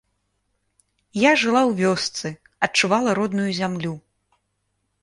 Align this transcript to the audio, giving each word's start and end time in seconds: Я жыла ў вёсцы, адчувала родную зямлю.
Я 1.23 1.31
жыла 1.41 1.61
ў 1.61 1.71
вёсцы, 1.83 2.27
адчувала 2.69 3.09
родную 3.21 3.51
зямлю. 3.61 3.93